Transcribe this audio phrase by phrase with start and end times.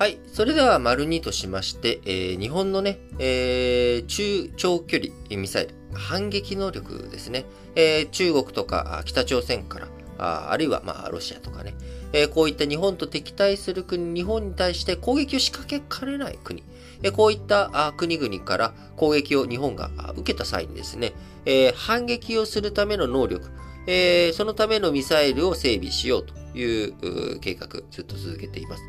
[0.00, 0.18] はい。
[0.32, 7.44] それでは、丸2としまして、えー日本のね、えー中長距離ミサイル、反撃能力ですね。
[7.76, 11.74] えー中国とか北朝鮮から、ああるいは、まあ、ロシアとかね、
[12.14, 16.64] えーこういった日本と敵対する国、日本に対して攻撃を仕掛けかねない国、
[17.02, 21.12] えーこういったあ国々から攻撃を日本が受けた際にですね、
[21.44, 23.50] えー反撃をするための能力、
[23.86, 28.82] えーそのためのミサイルを整備しようという計画、ずっと続けています。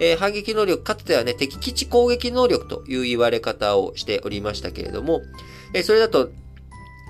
[0.00, 5.22] えー反撃能力、かつてはね、敵基地攻撃能力という言われ方をしておりましたけれども、
[5.74, 6.30] えーそれだと、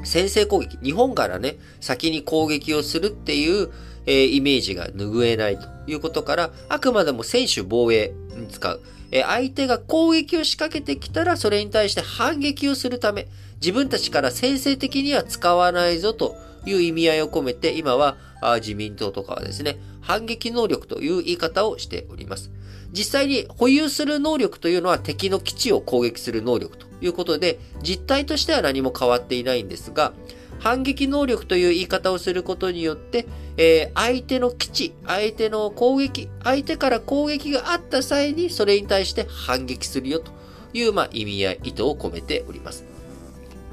[0.05, 3.71] 先制攻撃、日本からね、先に攻撃をするっていう、
[4.07, 8.81] えーイメージが拭えないということから、あくまでも選手防衛に使う。
[9.11, 13.29] えー相手が攻撃を仕掛けてきたら、それに対して反撃をするため、
[13.61, 18.17] 自分たちから先制的には使わないぞという意味合いを込めて、今は
[18.61, 22.51] 自民党とかはですね、反撃能力という言い方をしております。
[22.93, 30.13] 実際に保有する能力というのは敵の基地を攻撃する能力ということで、実態としては何も変わっていないんですが、
[30.59, 40.33] 反撃能力という言い方をすることによって、えー相手の基地、相手の攻撃、相手から攻撃があった際にそれに対して反撃するよと
[40.73, 42.96] いう、まあ、意味合い、意図を込めております。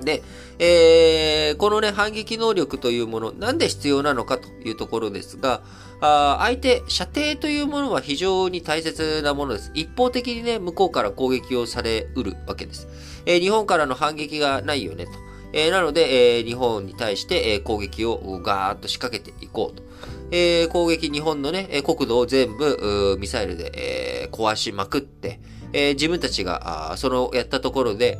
[0.01, 0.23] で、
[0.59, 5.61] えーこのね、反撃能力というもの、なんで必要なのかというところですが、
[6.01, 9.71] あ相手、射程というものは非常に大切なものです。
[9.73, 12.87] 一方的にね、向こうから攻撃をされうるわけです。
[13.25, 15.11] えー日本からの反撃がないよねと。
[15.53, 19.83] えーなので、えー日本に対して、えー攻撃をガーッと仕掛けていこうと。
[20.31, 25.39] えー攻撃、日本のね、国土を全部ミサイルで、えー壊しまくって、
[25.71, 28.19] えー自分たちがあそのやったところで、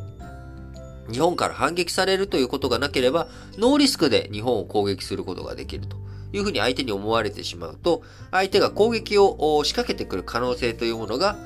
[1.10, 5.96] 日本から反撃されるということがなければ、ノーリスクで日本を攻撃することができると
[6.32, 11.36] いうふうに相手に思われてしまうと、相手が攻撃を仕掛けてくる可能性というものが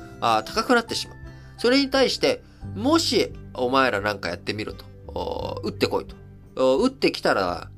[0.45, 1.17] 高くなってしまう。
[1.57, 2.41] それに対して、
[2.75, 6.15] もしお前らなんかやってみろと、撃ってこいと。
[6.77, 7.69] 撃ってきたら、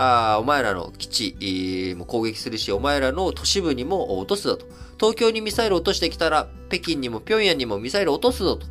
[0.00, 4.66] あお前らの基地も攻撃するし、お前らの都市部にも落とすぞと。
[4.98, 8.66] 東京にミサイル落としてきたら、北京にも平壌にもミサイル落とすぞと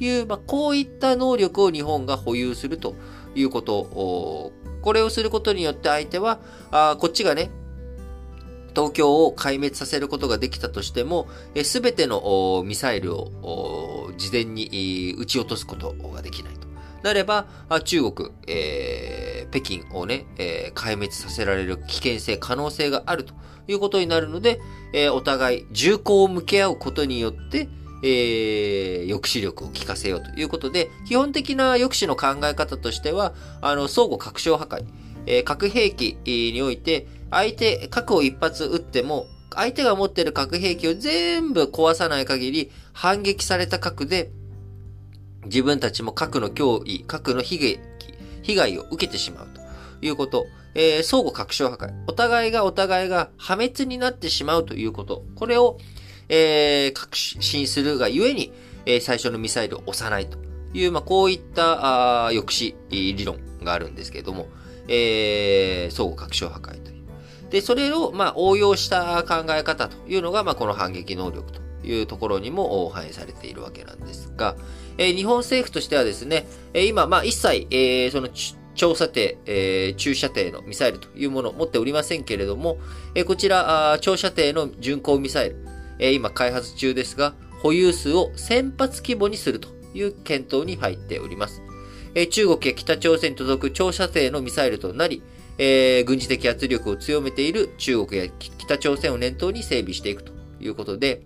[0.00, 2.94] いう、まあ、こういった能力を日本が保有すると
[3.34, 7.50] いうことおこれをすることによって相手は、あーこっちがね、
[8.74, 11.28] 東京を壊滅させることができたとしても、
[11.64, 16.68] すべてのミサイルを事前に撃ち落とすことができないと。
[17.02, 17.46] なれば、
[17.84, 23.34] 中国、えー北京をね、えー壊滅させられる危険性、可能性があると
[23.66, 24.60] いうことになるので、
[24.92, 27.68] えーお互い銃口を向け合うことによって、
[28.02, 34.84] えー抑止力を効かせようということで、基本的な抑止の考え方としては、あの、相互拡張破壊。
[35.26, 44.30] えー核兵器において、相手、核を一発撃っても、相手が持っている核兵器を全部壊さない限り、反撃された核で、
[45.44, 47.80] 自分たちも核の脅威、核の被害、
[48.42, 49.60] 被害を受けてしまうと
[50.06, 50.46] いうこと。
[50.74, 51.92] えー相互拡張破壊。
[52.06, 55.24] お互いがお互いが破滅になってしまうということ。
[55.34, 55.78] これを、
[56.28, 58.52] えー確信するがゆえに、
[58.86, 60.38] えー最初のミサイルを押さないと
[60.74, 64.48] いう、まあ、こういったあ抑止理論があるんですけれども、
[64.88, 66.98] えー相互拡張破壊という。
[67.50, 74.56] で、それを、まあ、応用した考え方というのが、まあ、この反撃能力というところにも反映されているわけなんですが、
[74.98, 82.78] えー日本政府としてはですね、えー今、まあ、一切、えーその、ち長射程、えー中射程のミサイルというものを持っておりませんけれども、
[83.14, 85.56] えーこちら、あ長射程の巡航ミサイル、
[85.98, 91.62] え今開発中ですが、保有数を1000発規模にするという検討に入っております。
[92.14, 95.22] え中国や北朝鮮に届く長射程のミサイルとなり、
[95.58, 101.22] え軍事的圧力を強めている中国や北朝鮮を念頭に整備していくということで、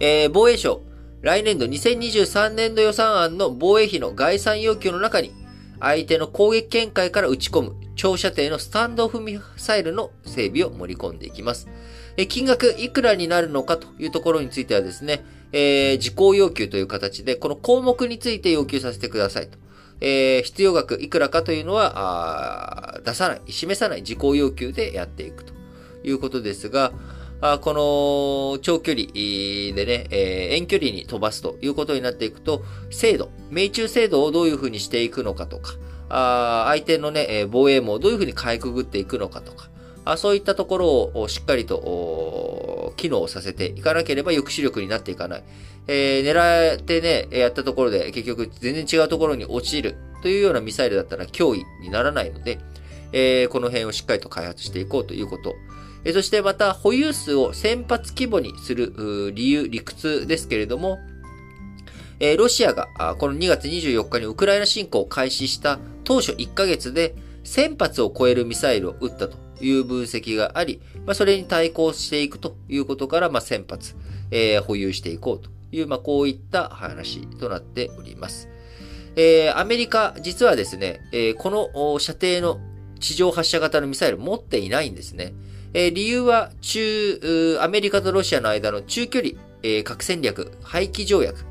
[0.00, 0.82] え防衛省、
[1.22, 5.32] 来年度2023年度予算案の防衛費の概算要求の中に、
[5.80, 11.68] 相手の攻撃見解から撃ち込む長射程のスタンドオフミサイルの整備を盛り込んでいきます。
[12.16, 19.58] え金額いくらになるのかというところについてはですね、えー事項要求という形で、この項目について要求させてくださいと。
[20.00, 25.52] えー必要額いくらかというのは、出さない、示さない事項要求でやっていくと
[26.02, 26.92] いうことですが、
[27.42, 27.72] あこ
[28.54, 29.04] の長距離
[29.74, 35.74] でね、えー遠距離に飛ばすということになっていくと、精度、命中精度をどういうふうにしていくのかとか、
[36.08, 39.70] あ相手のね、え防衛網をどういうふうにかいくぐっていくのかとか、
[40.04, 45.44] あそういったところをしっかりと機能させていかなければ抑止力になっていかない。
[45.86, 52.58] えー狙ってね、やったところで結局全然違うところに落ちるというようなミサイルだったら脅威にならないので、
[53.12, 55.54] えー、この辺をしっかりと開発していこうということ。
[56.12, 60.98] そしてまた保有数を先発規模にする理由、理屈ですけれども、
[62.38, 62.86] ロシアが
[63.18, 67.14] この2月24日にウクライナ侵攻を開始した当初1ヶ月で
[67.44, 73.94] 1000発を超えるミサイルを撃ったという分析があり、まあ、それに対抗していくということから、まあ、1000発、
[74.30, 78.48] えー、保有していこうという、まあ、こういった話となっております。
[79.16, 82.60] えー、アメリカ、実はですね、えー、この射程の
[83.00, 85.32] 地上発射型のミサイル持っていないんですね。
[85.72, 89.32] え、理由は中、アメリカとロシアの間の中距離、
[89.62, 91.44] え、核戦略、廃棄条約、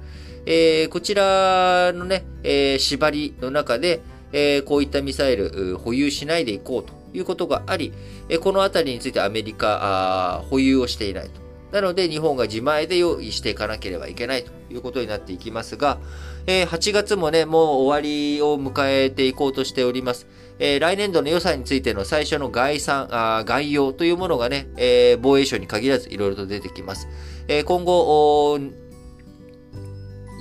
[0.45, 4.01] え、こちらのね、え、縛りの中で、
[4.33, 7.93] え、こういったミサイル保有しないでいこうということがあり、
[8.27, 11.48] え、このあたりについてアメリカ保有をしていないと。
[11.71, 15.99] なので日本が自前で用意していかなければいけないということになっていきますが、
[16.47, 20.27] えー、8月もね、もう終わりを迎えていこうとしております。
[20.57, 27.07] えー、来年度の予算についての最初の概算、あ概要というものがね、えー、防衛省に限らずいろいろと出てきます。
[27.47, 28.59] えー、今後、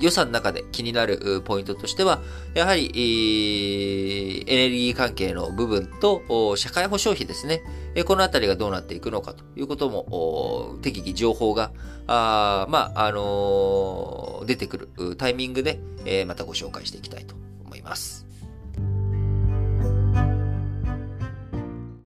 [0.01, 2.21] 予算の中で気になるポイントとしては、
[2.53, 7.61] やはり、エネルギー関係の部分と、社会保障費ですね。
[8.03, 11.71] このあたりがどうなっていくのかということも、適宜情報が、
[12.07, 17.35] あまあ、あのー、出てくるタイミングで、えまたご紹介していきたいと
[17.65, 18.28] 思います。